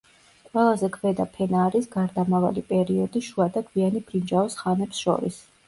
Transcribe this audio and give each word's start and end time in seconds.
ყველაზე 0.45 0.87
ქვედა 0.95 1.27
ფენა 1.35 1.59
არის 1.65 1.89
გარდამავალი 1.97 2.65
პერიოდი 2.73 3.23
შუა 3.29 3.49
და 3.59 3.65
გვიანი 3.71 4.05
ბრინჯაოს 4.11 4.61
ხანებს 4.65 5.07
შორის. 5.07 5.43